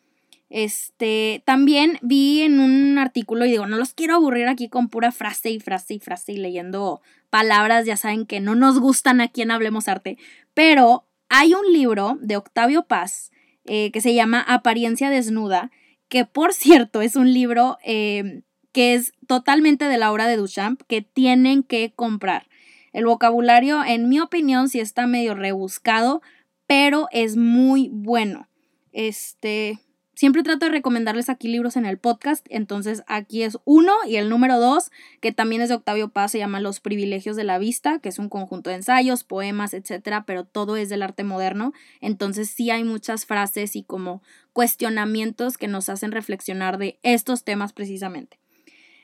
Este, 0.50 1.42
también 1.44 1.98
vi 2.00 2.40
en 2.40 2.58
un 2.58 2.98
artículo 2.98 3.44
y 3.44 3.50
digo, 3.50 3.66
no 3.66 3.76
los 3.76 3.92
quiero 3.92 4.14
aburrir 4.14 4.48
aquí 4.48 4.68
con 4.68 4.88
pura 4.88 5.12
frase 5.12 5.50
y 5.50 5.60
frase 5.60 5.94
y 5.94 5.98
frase 5.98 6.32
y 6.32 6.36
leyendo 6.38 7.02
palabras, 7.28 7.84
ya 7.84 7.98
saben 7.98 8.24
que 8.24 8.40
no 8.40 8.54
nos 8.54 8.80
gustan 8.80 9.20
aquí 9.20 9.42
en 9.42 9.50
Hablemos 9.50 9.88
Arte, 9.88 10.16
pero 10.54 11.06
hay 11.28 11.52
un 11.52 11.70
libro 11.70 12.16
de 12.22 12.38
Octavio 12.38 12.84
Paz 12.86 13.30
eh, 13.68 13.90
que 13.92 14.00
se 14.00 14.14
llama 14.14 14.40
Apariencia 14.40 15.10
Desnuda, 15.10 15.70
que 16.08 16.24
por 16.24 16.52
cierto 16.54 17.02
es 17.02 17.16
un 17.16 17.32
libro 17.32 17.78
eh, 17.84 18.42
que 18.72 18.94
es 18.94 19.12
totalmente 19.26 19.84
de 19.84 19.98
la 19.98 20.10
obra 20.12 20.26
de 20.26 20.36
Duchamp, 20.36 20.82
que 20.88 21.02
tienen 21.02 21.62
que 21.62 21.92
comprar. 21.94 22.48
El 22.92 23.04
vocabulario, 23.06 23.84
en 23.84 24.08
mi 24.08 24.18
opinión, 24.18 24.68
sí 24.68 24.80
está 24.80 25.06
medio 25.06 25.34
rebuscado, 25.34 26.22
pero 26.66 27.08
es 27.12 27.36
muy 27.36 27.90
bueno. 27.92 28.48
Este, 28.92 29.78
Siempre 30.18 30.42
trato 30.42 30.66
de 30.66 30.72
recomendarles 30.72 31.28
aquí 31.28 31.46
libros 31.46 31.76
en 31.76 31.86
el 31.86 31.96
podcast, 31.96 32.44
entonces 32.50 33.04
aquí 33.06 33.44
es 33.44 33.56
uno 33.64 33.92
y 34.04 34.16
el 34.16 34.28
número 34.28 34.58
dos, 34.58 34.90
que 35.20 35.30
también 35.30 35.62
es 35.62 35.68
de 35.68 35.76
Octavio 35.76 36.08
Paz, 36.08 36.32
se 36.32 36.38
llama 36.38 36.58
Los 36.58 36.80
privilegios 36.80 37.36
de 37.36 37.44
la 37.44 37.56
vista, 37.58 38.00
que 38.00 38.08
es 38.08 38.18
un 38.18 38.28
conjunto 38.28 38.68
de 38.68 38.74
ensayos, 38.74 39.22
poemas, 39.22 39.74
etcétera, 39.74 40.24
pero 40.26 40.42
todo 40.42 40.76
es 40.76 40.88
del 40.88 41.04
arte 41.04 41.22
moderno, 41.22 41.72
entonces 42.00 42.50
sí 42.50 42.68
hay 42.68 42.82
muchas 42.82 43.26
frases 43.26 43.76
y 43.76 43.84
como 43.84 44.20
cuestionamientos 44.52 45.56
que 45.56 45.68
nos 45.68 45.88
hacen 45.88 46.10
reflexionar 46.10 46.78
de 46.78 46.98
estos 47.04 47.44
temas 47.44 47.72
precisamente. 47.72 48.40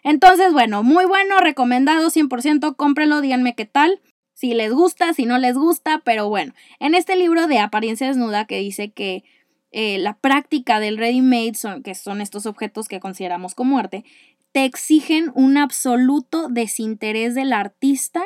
Entonces, 0.03 0.53
bueno, 0.53 0.83
muy 0.83 1.05
bueno, 1.05 1.39
recomendado 1.39 2.11
100%, 2.11 2.75
cómprenlo, 2.75 3.21
díganme 3.21 3.55
qué 3.55 3.67
tal 3.67 4.01
si 4.33 4.53
les 4.53 4.73
gusta, 4.73 5.13
si 5.13 5.27
no 5.27 5.39
les 5.39 5.55
gusta, 5.55 6.03
pero 6.05 6.29
bueno, 6.29 6.55
en 6.81 6.97
este 6.97 7.15
libro 7.15 7.47
de 7.47 7.61
apariencia 7.61 8.09
desnuda 8.09 8.47
que 8.47 8.59
dice 8.59 8.91
que 8.91 9.23
eh, 9.77 9.99
la 9.99 10.17
práctica 10.17 10.79
del 10.79 10.99
ready-made, 10.99 11.83
que 11.83 11.97
son 11.97 12.21
estos 12.21 12.47
objetos 12.47 12.87
que 12.87 13.01
consideramos 13.01 13.57
como 13.57 13.77
arte, 13.77 14.05
te 14.53 14.65
exigen 14.65 15.33
un 15.35 15.59
absoluto 15.59 16.47
desinterés 16.49 17.35
del 17.35 17.53
artista 17.53 18.23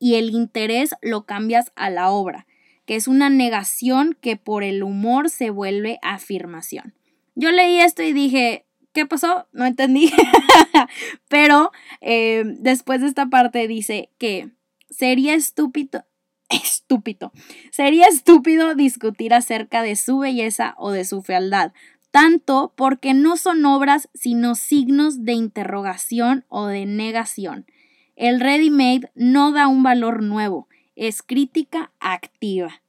y 0.00 0.16
el 0.16 0.30
interés 0.30 0.96
lo 1.00 1.26
cambias 1.26 1.70
a 1.76 1.90
la 1.90 2.10
obra, 2.10 2.48
que 2.86 2.96
es 2.96 3.06
una 3.06 3.30
negación 3.30 4.18
que 4.20 4.34
por 4.36 4.64
el 4.64 4.82
humor 4.82 5.30
se 5.30 5.50
vuelve 5.50 6.00
afirmación. 6.02 6.92
Yo 7.36 7.52
leí 7.52 7.78
esto 7.78 8.02
y 8.02 8.12
dije, 8.12 8.66
¿qué 8.92 9.06
pasó? 9.06 9.46
No 9.52 9.66
entendí. 9.66 10.12
Pero 11.28 11.70
eh, 12.00 12.42
después 12.58 13.00
de 13.00 13.06
esta 13.06 13.26
parte 13.26 13.68
dice 13.68 14.10
que 14.18 14.50
sería 14.88 15.34
estúpido, 15.34 16.04
estúpido. 16.50 17.32
Sería 17.70 18.06
estúpido 18.06 18.74
discutir 18.74 19.32
acerca 19.32 19.82
de 19.82 19.96
su 19.96 20.18
belleza 20.18 20.74
o 20.76 20.90
de 20.90 21.04
su 21.04 21.22
fealdad, 21.22 21.72
tanto 22.10 22.72
porque 22.76 23.14
no 23.14 23.36
son 23.36 23.64
obras 23.64 24.08
sino 24.14 24.54
signos 24.54 25.24
de 25.24 25.32
interrogación 25.32 26.44
o 26.48 26.66
de 26.66 26.86
negación. 26.86 27.66
El 28.16 28.40
ready-made 28.40 29.10
no 29.14 29.52
da 29.52 29.68
un 29.68 29.82
valor 29.82 30.22
nuevo, 30.22 30.68
es 30.96 31.22
crítica 31.22 31.92
activa. 32.00 32.82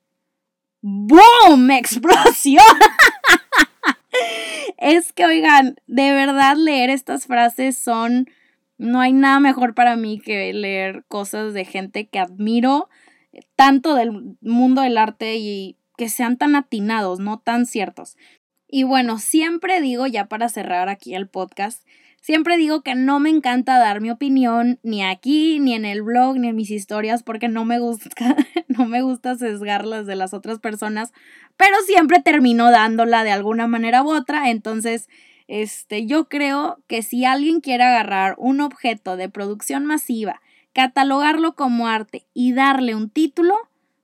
¡Boom! 0.81 1.71
¡Explosión! 1.71 2.65
es 4.77 5.13
que, 5.13 5.25
oigan, 5.25 5.75
de 5.87 6.11
verdad 6.11 6.57
leer 6.57 6.89
estas 6.89 7.27
frases 7.27 7.77
son... 7.77 8.27
No 8.77 8.99
hay 8.99 9.13
nada 9.13 9.39
mejor 9.39 9.75
para 9.75 9.95
mí 9.95 10.19
que 10.19 10.51
leer 10.53 11.05
cosas 11.07 11.53
de 11.53 11.65
gente 11.65 12.07
que 12.07 12.17
admiro, 12.17 12.89
tanto 13.55 13.95
del 13.95 14.37
mundo 14.41 14.81
del 14.81 14.97
arte 14.97 15.37
y 15.37 15.77
que 15.97 16.09
sean 16.09 16.37
tan 16.37 16.55
atinados, 16.55 17.19
no 17.19 17.39
tan 17.39 17.65
ciertos. 17.65 18.17
Y 18.67 18.83
bueno, 18.83 19.19
siempre 19.19 19.81
digo, 19.81 20.07
ya 20.07 20.25
para 20.25 20.49
cerrar 20.49 20.89
aquí 20.89 21.13
el 21.13 21.27
podcast, 21.27 21.85
siempre 22.21 22.57
digo 22.57 22.81
que 22.83 22.95
no 22.95 23.19
me 23.19 23.29
encanta 23.29 23.77
dar 23.79 23.99
mi 23.99 24.09
opinión 24.09 24.79
ni 24.83 25.03
aquí, 25.03 25.59
ni 25.59 25.73
en 25.73 25.83
el 25.83 26.03
blog, 26.03 26.37
ni 26.37 26.47
en 26.47 26.55
mis 26.55 26.71
historias, 26.71 27.23
porque 27.23 27.49
no 27.49 27.65
me 27.65 27.79
gusta, 27.79 28.09
no 28.67 28.85
me 28.85 29.01
gusta 29.01 29.35
sesgarlas 29.35 30.05
de 30.05 30.15
las 30.15 30.33
otras 30.33 30.59
personas, 30.59 31.11
pero 31.57 31.75
siempre 31.85 32.21
termino 32.21 32.71
dándola 32.71 33.23
de 33.23 33.31
alguna 33.31 33.67
manera 33.67 34.03
u 34.03 34.11
otra, 34.11 34.49
entonces, 34.49 35.09
este, 35.47 36.05
yo 36.05 36.29
creo 36.29 36.81
que 36.87 37.01
si 37.01 37.25
alguien 37.25 37.59
quiere 37.59 37.83
agarrar 37.83 38.35
un 38.37 38.61
objeto 38.61 39.17
de 39.17 39.27
producción 39.27 39.85
masiva, 39.85 40.41
catalogarlo 40.73 41.55
como 41.55 41.87
arte 41.87 42.25
y 42.33 42.53
darle 42.53 42.95
un 42.95 43.09
título, 43.09 43.55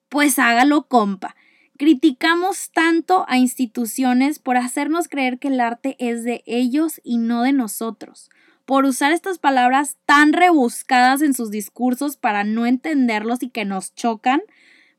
pues 0.09 0.39
hágalo 0.39 0.87
compa. 0.87 1.35
Criticamos 1.77 2.71
tanto 2.71 3.25
a 3.27 3.37
instituciones 3.37 4.39
por 4.39 4.57
hacernos 4.57 5.07
creer 5.07 5.37
que 5.37 5.49
el 5.49 5.59
arte 5.59 5.95
es 5.99 6.23
de 6.23 6.43
ellos 6.47 6.99
y 7.03 7.17
no 7.17 7.43
de 7.43 7.53
nosotros, 7.53 8.29
por 8.65 8.85
usar 8.85 9.11
estas 9.11 9.37
palabras 9.37 9.97
tan 10.05 10.33
rebuscadas 10.33 11.21
en 11.21 11.33
sus 11.33 11.51
discursos 11.51 12.17
para 12.17 12.43
no 12.43 12.65
entenderlos 12.65 13.43
y 13.43 13.49
que 13.49 13.63
nos 13.63 13.93
chocan, 13.93 14.41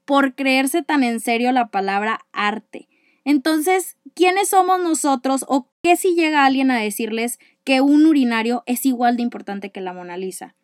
por 0.04 0.35
creerse 0.35 0.83
tan 0.83 1.02
en 1.02 1.20
serio 1.20 1.52
la 1.52 1.66
palabra 1.66 2.20
arte. 2.33 2.88
Entonces, 3.24 3.98
¿quiénes 4.14 4.48
somos 4.48 4.81
nosotros 4.81 5.44
o 5.48 5.68
qué 5.83 5.96
si 5.96 6.14
llega 6.14 6.46
alguien 6.46 6.70
a 6.70 6.78
decirles 6.78 7.38
que 7.64 7.83
un 7.83 8.07
urinario 8.07 8.62
es 8.64 8.87
igual 8.87 9.18
de 9.18 9.22
importante 9.22 9.70
que 9.70 9.83
la 9.83 9.92
Mona 9.92 10.16
Lisa? 10.16 10.54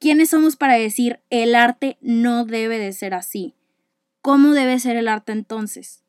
¿Quiénes 0.00 0.30
somos 0.30 0.54
para 0.54 0.74
decir 0.74 1.18
el 1.28 1.56
arte 1.56 1.98
no 2.00 2.44
debe 2.44 2.78
de 2.78 2.92
ser 2.92 3.14
así? 3.14 3.54
¿Cómo 4.22 4.52
debe 4.52 4.78
ser 4.78 4.96
el 4.96 5.08
arte 5.08 5.32
entonces? 5.32 6.04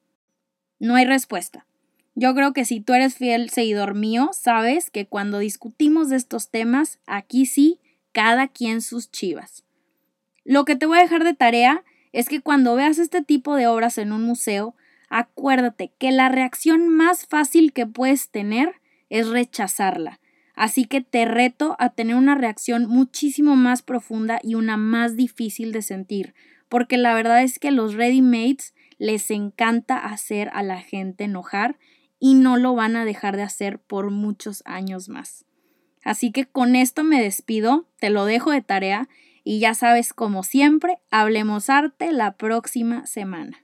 No 0.77 0.93
hay 0.93 1.05
respuesta. 1.05 1.65
Yo 2.13 2.35
creo 2.35 2.53
que 2.53 2.65
si 2.65 2.81
tú 2.81 2.93
eres 2.93 3.15
fiel 3.15 3.49
seguidor 3.49 3.95
mío, 3.95 4.29
sabes 4.31 4.91
que 4.91 5.07
cuando 5.07 5.39
discutimos 5.39 6.09
de 6.09 6.17
estos 6.17 6.51
temas, 6.51 6.99
aquí 7.07 7.47
sí, 7.47 7.79
cada 8.11 8.47
quien 8.47 8.81
sus 8.81 9.09
chivas. 9.09 9.63
Lo 10.43 10.65
que 10.65 10.75
te 10.75 10.85
voy 10.85 10.99
a 10.99 11.01
dejar 11.01 11.23
de 11.23 11.33
tarea 11.33 11.83
es 12.11 12.29
que 12.29 12.41
cuando 12.41 12.75
veas 12.75 12.99
este 12.99 13.23
tipo 13.23 13.55
de 13.55 13.65
obras 13.65 13.97
en 13.97 14.11
un 14.11 14.21
museo, 14.21 14.75
acuérdate 15.09 15.93
que 15.97 16.11
la 16.11 16.29
reacción 16.29 16.89
más 16.89 17.25
fácil 17.25 17.73
que 17.73 17.87
puedes 17.87 18.29
tener 18.29 18.75
es 19.09 19.29
rechazarla. 19.29 20.19
Así 20.59 20.83
que 20.83 20.99
te 20.99 21.23
reto 21.23 21.77
a 21.79 21.91
tener 21.91 22.17
una 22.17 22.35
reacción 22.35 22.85
muchísimo 22.85 23.55
más 23.55 23.81
profunda 23.81 24.41
y 24.43 24.55
una 24.55 24.75
más 24.75 25.15
difícil 25.15 25.71
de 25.71 25.81
sentir, 25.81 26.33
porque 26.67 26.97
la 26.97 27.13
verdad 27.13 27.43
es 27.43 27.59
que 27.59 27.71
los 27.71 27.93
ready-mades 27.93 28.73
les 28.97 29.31
encanta 29.31 29.97
hacer 29.97 30.49
a 30.51 30.61
la 30.61 30.81
gente 30.81 31.23
enojar 31.23 31.79
y 32.19 32.33
no 32.33 32.57
lo 32.57 32.75
van 32.75 32.97
a 32.97 33.05
dejar 33.05 33.37
de 33.37 33.43
hacer 33.43 33.79
por 33.79 34.11
muchos 34.11 34.61
años 34.65 35.07
más. 35.07 35.45
Así 36.03 36.33
que 36.33 36.45
con 36.45 36.75
esto 36.75 37.05
me 37.05 37.23
despido, 37.23 37.87
te 37.97 38.09
lo 38.09 38.25
dejo 38.25 38.51
de 38.51 38.61
tarea 38.61 39.07
y 39.45 39.59
ya 39.59 39.73
sabes, 39.73 40.11
como 40.13 40.43
siempre, 40.43 40.97
hablemos 41.09 41.69
arte 41.69 42.11
la 42.11 42.35
próxima 42.35 43.05
semana. 43.05 43.63